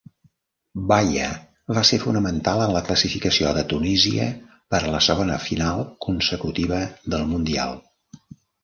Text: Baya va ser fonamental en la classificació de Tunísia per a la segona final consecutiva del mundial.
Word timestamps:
Baya 0.91 1.27
va 1.79 1.83
ser 1.89 1.99
fonamental 2.05 2.63
en 2.63 2.73
la 2.77 2.81
classificació 2.89 3.53
de 3.59 3.65
Tunísia 3.75 4.27
per 4.75 4.81
a 4.81 4.91
la 4.97 5.03
segona 5.11 5.41
final 5.49 5.87
consecutiva 6.09 6.83
del 7.15 7.33
mundial. 7.37 7.81